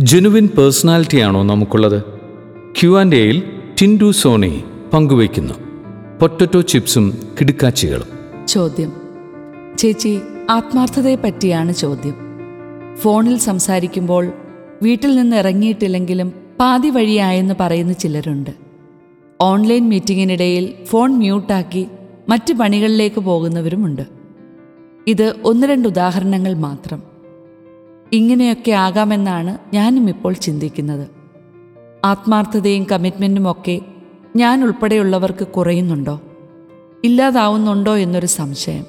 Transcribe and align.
Genuine 0.00 0.46
പേഴ്സണാലിറ്റിയാണോ 0.46 1.42
നമുക്കുള്ളത്? 1.42 2.02
Q 2.80 3.00
and 3.00 3.16
എയിൽ 3.16 3.42
Tindu 3.80 4.10
Sony 4.10 4.64
പങ്കുവയ്ക്കുന്നു. 4.92 5.54
പൊട്ടറ്റോ 6.20 6.60
ചിപ്സും 6.60 7.18
കിടുക്കാച്ചികളും. 7.40 8.06
ചോദ്യം. 8.46 8.92
ചേച്ചി 9.78 10.20
ആത്മാർത്ഥതയെ 10.50 11.14
പറ്റിയാണ് 11.14 11.72
ചോദ്യം. 11.72 12.14
ഫോണിൽ 12.96 13.38
സംസാരിക്കുമ്പോൾ 13.38 14.32
വീട്ടിൽ 14.82 15.16
നിന്ന് 15.16 15.36
ഇറങ്ങിയിട്ടില്ലെങ്കിലും 15.36 16.32
പാതി 16.60 16.90
വഴിയായെന്ന് 16.90 17.54
പറയുന്ന 17.60 17.92
ചിലരുണ്ട്. 17.92 18.50
ഓൺലൈൻ 19.40 19.88
മീറ്റിങ്ങിനിടയിൽ 19.88 20.74
ഫോൺ 20.84 21.12
മ്യൂട്ടാക്കി 21.12 21.86
മറ്റ് 22.28 22.52
പണികളിലേക്ക് 22.54 23.20
പോകുന്നവരുമുണ്ട്. 23.20 24.02
ഇത് 25.06 25.34
ഒന്ന് 25.44 25.66
രണ്ട് 25.66 25.88
ഉദാഹരണങ്ങൾ 25.88 26.54
മാത്രം. 26.54 27.17
ഇങ്ങനെയൊക്കെ 28.12 28.70
ആകാമെന്നാണ് 28.70 29.58
ഞാനും 29.74 30.08
ഇപ്പോൾ 30.08 30.32
ചിന്തിക്കുന്നത്. 30.32 31.08
ആത്മാർത്ഥതയും 32.04 32.84
കമ്മിറ്റ്മെന്റും 32.84 33.50
ഒക്കെ 33.50 33.80
ഞാൻ 34.36 34.64
ഉൾപ്പെടെയുള്ളവർക്ക് 34.64 35.46
കുറയുന്നുണ്ടോ? 35.46 36.20
ഇല്ലാതാവുന്നുണ്ടോ 37.04 37.96
എന്നൊരു 37.96 38.26
സംശയം. 38.26 38.86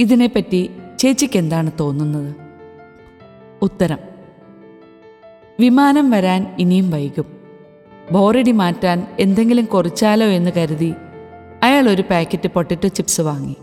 ഇതിനെപ്പറ്റി 0.00 0.70
ചേച്ചിക്ക് 0.98 1.38
എന്താണ് 1.38 1.70
തോന്നുന്നത്? 1.80 2.34
ഉത്തരം. 3.62 3.98
വിമാനം 5.60 6.10
വരാൻ 6.10 6.56
ഇനിയും 6.58 6.90
വൈകും. 6.90 7.24
ബോറടി 8.12 8.52
മാറ്റാൻ 8.52 9.06
എന്തെങ്കിലും 9.20 9.64
കുറച്ചാലോ 9.64 10.26
എന്ന് 10.26 10.50
കരുതി 10.56 10.94
അയാൾ 11.62 11.88
ഒരു 11.88 12.02
പാക്കറ്റ് 12.02 12.48
പൊട്ടറ്റോ 12.48 12.88
ചിപ്സ് 12.88 13.20
വാങ്ങി. 13.20 13.56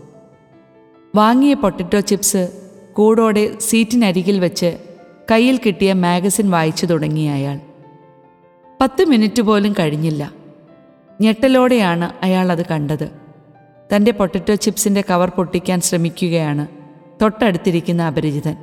വാങ്ങിയ 1.14 1.54
പൊട്ടറ്റോ 1.54 2.00
ചിപ്സ് 2.00 2.63
കൂടോടെ 2.94 3.58
സീറ്റിനരികിൽ 3.60 4.40
വെച്ച് 4.40 4.78
കയ്യിൽ 5.30 5.60
കിട്ടിയ 5.66 5.92
മാഗസിൻ 5.92 6.50
വായിച്ചു 6.50 6.86
തുടങ്ങിയ 6.86 7.30
അയാൾ. 7.30 7.60
പത്ത് 8.80 9.04
മിനിറ്റ് 9.04 9.42
പോലും 9.42 9.74
കഴിഞ്ഞില്ല. 9.78 10.32
ഞെട്ടലോടെയാണ് 11.20 12.24
അയാൾ 12.24 12.52
അത് 12.52 12.66
കണ്ടത്. 12.66 13.10
തന്റെ 13.96 14.12
പൊട്ടറ്റോ 14.12 14.54
ചിപ്സിന്റെ 14.54 15.04
കവർ 15.10 15.28
പൊട്ടിക്കാൻ 15.28 15.80
ശ്രമിക്കുകയാണ് 15.80 16.66
തൊട്ടടുത്തിരിക്കുന്ന 17.22 18.02
അപരിചിതൻ. 18.02 18.56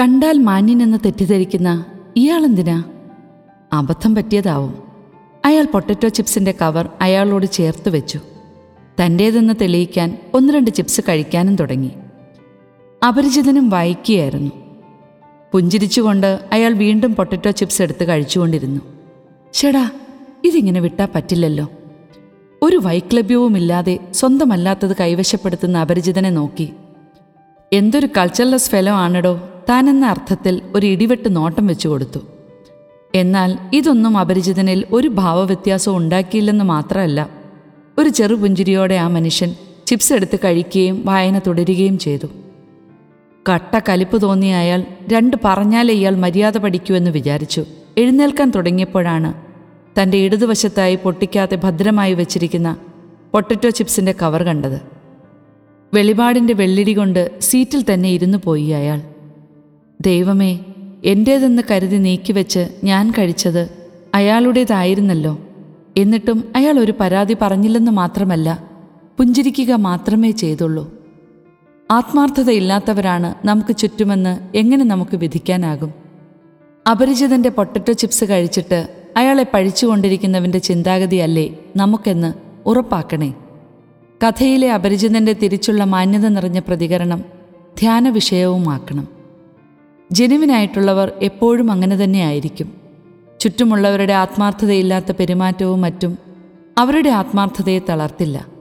കണ്ടാൽ 0.00 0.38
മാന്യനെന്ന് 0.38 0.98
തെറ്റിദ്ധരിക്കുന്ന 1.04 1.84
ഇയാളെന്തിനാ? 2.16 2.84
അബദ്ധം 3.72 4.14
പറ്റിയതാവും. 4.14 4.82
അയാൾ 5.44 5.64
പൊട്ടറ്റോ 5.64 6.08
ചിപ്സിന്റെ 6.08 6.52
കവർ 6.52 6.88
അയാളോട് 7.00 7.46
ചേർത്ത് 7.46 7.88
വെച്ചു. 7.88 8.20
തന്റേതെന്ന് 9.00 9.54
തെളിയിക്കാൻ 9.60 10.18
ഒന്ന് 10.34 10.52
രണ്ട് 10.52 10.70
ചിപ്സ് 10.70 11.00
കഴിക്കാനും 11.08 11.56
തുടങ്ങി. 11.56 11.90
അപരിചിതനും 13.08 13.70
വായിക്കുകയായിരുന്നു 13.70 14.50
പുഞ്ചിരിച്ചുകൊണ്ട് 15.52 16.40
അയാൾ 16.52 16.72
വീണ്ടും 16.72 17.14
പൊട്ടറ്റോ 17.14 17.50
ചിപ്സ് 17.50 17.82
എടുത്ത് 17.82 18.08
കഴിച്ചുകൊണ്ടിരുന്നു. 18.08 18.80
ചേടാ 19.52 19.90
ഇതിങ്ങനെ 20.44 20.80
വിട്ടാ 20.80 21.08
പറ്റില്ലല്ലോ. 21.14 21.66
ഒരു 22.62 22.76
വൈക്ലഭ്യവുമില്ലാതെ 22.76 23.98
സ്വന്തമല്ലാത്തത് 24.14 24.96
കൈവശപ്പെടുത്തുന്ന 25.00 25.78
അപരിചിതനെ 25.78 26.30
നോക്കി. 26.30 26.72
എന്തൊരു 27.72 28.08
കൾച്ചർലെസ് 28.16 28.70
ഫെലോ 28.70 28.92
ആണെടോ 28.92 29.48
താനെന്ന 29.68 30.06
അർത്ഥത്തിൽ 30.06 30.62
ഒരു 30.74 30.86
ഇടിവെട്ട് 30.86 31.36
നോട്ടം 31.36 31.66
വെച്ചു 31.66 31.88
കൊടുത്തു. 31.88 32.20
എന്നാൽ 33.14 33.58
ഇതൊന്നും 33.72 34.18
അപരിചിതനിൽ 34.18 34.84
ഒരു 34.92 35.08
ഭാവവ്യത്യാസവും 35.08 35.96
ഉണ്ടാക്കിയില്ലെന്ന് 35.96 36.64
മാത്രമല്ല 36.64 37.28
ഒരു 37.98 38.08
ചെറുപുഞ്ചിരിയോടെ 38.08 38.94
ആ 38.94 39.08
മനുഷ്യൻ 39.08 39.54
ചിപ്സ് 39.86 40.12
എടുത്ത് 40.12 40.36
കഴിക്കുകയും 40.36 41.02
വായന 41.06 41.38
തുടരുകയും 41.38 41.98
ചെയ്തു. 41.98 42.26
കട്ട 43.48 43.80
കലിപ്പ് 43.88 44.22
തോന്നിയ 44.22 44.54
അയാൾ 44.54 44.84
രണ്ട് 45.12 45.36
പറഞ്ഞാലേ 45.44 45.94
ഇയാൾ 45.94 46.16
മര്യാദ 46.16 46.58
പഠിക്കുമെന്ന് 46.58 47.10
വിചാരിച്ചു. 47.10 47.64
എഴുന്നേൽക്കാൻ 47.98 48.50
തുടങ്ങിയപ്പോഴാണ് 48.50 49.34
തന്റെ 49.98 50.18
ഇടതുവശത്തായി 50.18 50.94
പൊട്ടിക്കാതെ 50.94 51.56
ഭദ്രമായി 51.56 52.14
വെച്ചിരിക്കുന്ന 52.14 52.76
പൊട്ടറ്റോ 53.32 53.70
ചിപ്സിന്റെ 53.70 54.12
കവർ 54.12 54.42
കണ്ടത്. 54.42 54.80
വെളിപാടിന്റെ 55.94 56.54
വെള്ളിടി 56.54 56.92
കൊണ്ട് 56.92 57.40
സീറ്റിൽ 57.40 57.94
തന്നെ 57.94 58.08
ഇരുന്നു 58.08 58.38
പോയി 58.44 58.68
അയാൾ. 58.68 59.00
ദൈവമേ 60.00 60.60
എന്റേതെന്ന് 61.04 61.62
കരുതി 61.70 61.96
നീക്കിവെച്ച് 61.96 62.68
ഞാൻ 62.84 63.10
കഴിച്ചത് 63.10 63.70
അയാളുടേതായിരുന്നല്ലോ. 64.14 65.38
എന്നിട്ടും 65.96 66.52
അയാൾ 66.56 66.78
ഒരു 66.78 66.94
പരാതി 67.00 67.36
പറഞ്ഞില്ലെന്ന് 67.42 67.92
മാത്രമല്ല 67.92 68.64
പുഞ്ചിരിക്കുക 69.18 69.72
മാത്രമേ 69.72 70.30
ചെയ്തുള്ളൂ. 70.30 71.01
ആത്മാർത്ഥതയില്ലാത്തവരാണ് 71.92 73.46
നമുക്ക് 73.46 73.76
ചുറ്റുമെന്ന് 73.76 74.56
എങ്ങനെ 74.56 74.84
നമുക്ക് 74.84 75.16
വിധിക്കാനാകും? 75.16 75.94
അപരിചിതന്റെ 76.90 77.48
പൊട്ടറ്റോ 77.48 77.92
ചിപ്സ് 77.92 78.24
കഴിച്ചിട്ട് 78.24 78.88
അയാളെ 79.16 79.46
പഴിച്ചുകൊണ്ടിരിക്കുന്നവന്റെ 79.54 80.58
ചിന്താഗതിയല്ലേ 80.58 81.56
നമുക്കെന്ന് 81.76 82.34
ഉറപ്പാക്കണേ. 82.66 83.34
കഥയിലെ 84.20 84.72
അപരിചിതന്റെ 84.72 85.32
തിരിച്ചുള്ള 85.32 85.84
മാന്യത 85.84 86.28
നിറഞ്ഞ 86.28 86.58
പ്രതികരണം 86.58 87.24
ധ്യാന 87.78 88.08
വിഷയവുമാക്കണം 88.08 89.08
ജനുവിനായിട്ടുള്ളവർ 90.12 91.12
എപ്പോഴും 91.22 91.72
അങ്ങനെ 91.72 91.96
തന്നെയായിരിക്കും 91.96 92.68
ചുറ്റുമുള്ളവരുടെ 93.40 94.12
ആത്മാർത്ഥതയില്ലാത്ത 94.12 95.12
പെരുമാറ്റവും 95.12 95.80
മറ്റും 95.80 96.18
അവരുടെ 96.78 97.10
ആത്മാർത്ഥതയെ 97.10 97.80
തളർത്തില്ല. 97.88 98.51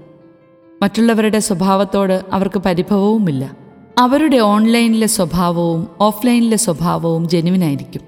മറ്റുള്ളവരുടെ 0.81 1.39
സ്വഭാവത്തോട് 1.39 2.25
അവർക്ക് 2.33 2.59
പരിഭവവുമില്ല. 2.59 3.51
അവരുടെ 3.97 4.37
ഓൺലൈനിലെ 4.37 5.07
സ്വഭാവവും 5.07 5.87
ഓഫ്ലൈനിലെ 6.01 6.57
സ്വഭാവവും 6.57 7.29
ജെനുവിനായിരിക്കും. 7.29 8.01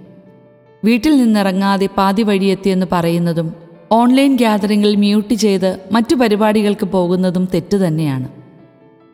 വീട്ടിൽ 0.86 1.18
നിന്നിറങ്ങാതെ 1.18 1.90
പാതി 1.98 2.24
വഴിയെത്തിയെന്ന് 2.24 2.86
പറയുന്നതും 2.92 3.54
ഓൺലൈൻ 3.92 4.36
ഗ്യാതറിങ്ങിൽ 4.36 4.96
മ്യൂട്ട് 4.96 5.34
ചെയ്ത് 5.34 5.80
മറ്റു 5.92 6.16
പരിപാടികൾക്ക് 6.16 6.86
പോകുന്നതും 6.86 7.48
തെറ്റു 7.54 7.78
തന്നെയാണ്. 7.78 8.28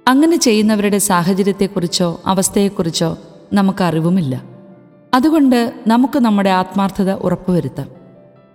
അങ്ങനെ 0.08 0.36
ചെയ്യുന്നവരുടെ 0.38 0.98
സാഹചര്യത്തെക്കുറിച്ചോ 0.98 2.22
അവസ്ഥയെക്കുറിച്ചോ 2.26 3.18
നമുക്കറിവുമില്ല 3.54 4.44
അതുകൊണ്ട് 5.14 5.74
നമുക്ക് 5.88 6.20
നമ്മുടെ 6.20 6.50
ആത്മാർത്ഥത 6.50 7.12
ഉറപ്പുവരുത്താം. 7.12 7.88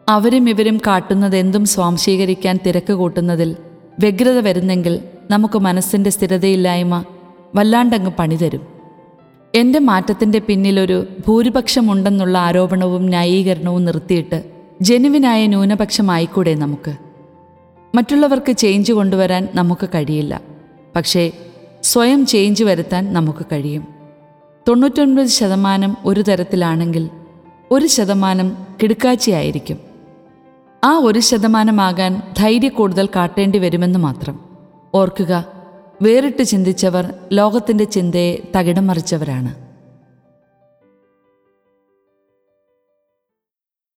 അവരും 0.08 0.48
ഇവരും 0.48 0.80
കാട്ടുന്നതെന്തും 0.86 1.64
സ്വാംശീകരിക്കാൻ 1.64 2.58
തിരക്ക് 2.66 2.92
കൂട്ടുന്നതിൽ 2.92 3.56
വ്യഗ്രത 3.98 4.38
വരുന്നെങ്കിൽ 4.38 5.00
നമുക്ക് 5.30 5.58
മനസ്സിന്റെ 5.58 6.10
സ്ഥിരതയില്ലായ്മ 6.10 7.04
വല്ലാണ്ടങ്ങ് 7.54 8.10
പണിതരും. 8.18 8.66
എന്റെ 9.54 9.78
മാറ്റത്തിന്റെ 9.78 10.38
പിന്നിലൊരു 10.38 11.06
ഭൂരിപക്ഷമുണ്ടെന്നുള്ള 11.26 12.38
ആരോപണവും 12.38 13.06
ന്യായീകരണവും 13.06 13.84
നിർത്തിയിട്ട് 13.84 14.44
ജനുവിനായ 14.82 15.46
ന്യൂനപക്ഷമായിക്കൂടെ 15.46 16.54
നമുക്ക്. 16.54 16.96
മറ്റുള്ളവർക്ക് 17.94 18.52
ചേഞ്ച് 18.52 18.92
കൊണ്ടുവരാൻ 18.92 19.48
നമുക്ക് 19.54 19.88
കഴിയില്ല. 19.94 20.40
പക്ഷേ 20.96 21.30
സ്വയം 21.82 22.26
ചേഞ്ച് 22.26 22.64
വരുത്താൻ 22.64 23.12
നമുക്ക് 23.12 23.46
കഴിയും. 23.52 23.88
തൊണ്ണൂറ്റൊൻപത് 24.68 25.26
ശതമാനം 25.26 25.96
ഒരു 26.04 26.22
തരത്തിലാണെങ്കിൽ 26.22 27.10
ഒരു 27.70 27.86
ശതമാനം 27.86 28.56
കിടുക്കാച്ചിയായിരിക്കും. 28.82 29.78
ആ 30.84 30.98
ഒരു 30.98 31.18
ശതമാനമാകാൻ 31.18 32.22
ധൈര്യ 32.38 32.68
കൂടുതൽ 32.68 33.08
കാട്ടേണ്ടി 33.16 33.58
വരുമെന്ന് 33.58 33.98
മാത്രം. 33.98 34.40
ഓർക്കുക 34.94 35.44
വേറിട്ട് 36.02 36.42
ചിന്തിച്ചവർ 36.42 37.14
ലോകത്തിന്റെ 37.32 37.84
ചിന്തയെ 37.84 38.52
തകിടം 38.56 38.86
മറിച്ചവരാണ്. 38.86 39.63